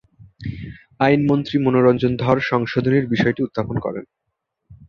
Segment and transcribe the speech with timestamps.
[0.99, 4.05] আইনমন্ত্রী মনোরঞ্জন ধর সংশোধনীর বিষয়টি উত্থাপন করেন।